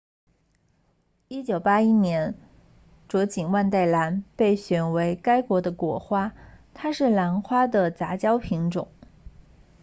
[1.29, 2.33] 1981年
[3.07, 6.33] 卓锦万代兰被选为该国的国花
[6.73, 8.87] 它是兰花的杂交品种